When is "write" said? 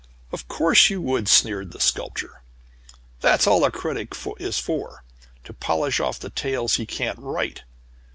7.19-7.61